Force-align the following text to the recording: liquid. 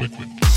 liquid. 0.00 0.49